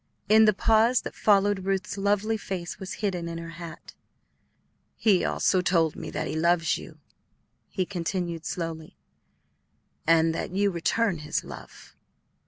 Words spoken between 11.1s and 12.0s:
his love.